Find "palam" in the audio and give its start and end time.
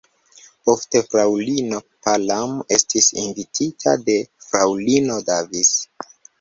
2.07-2.57